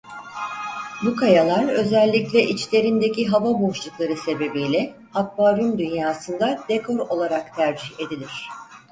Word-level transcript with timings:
Bu 1.05 1.15
kayalar 1.15 1.67
özellikle 1.69 2.43
içlerindeki 2.43 3.27
hava 3.27 3.61
boşlukları 3.61 4.15
sebebiyle 4.15 4.93
akvaryum 5.13 5.79
dünyasında 5.79 6.63
dekor 6.69 6.99
olarak 6.99 7.55
tercih 7.55 7.99
edilir. 7.99 8.47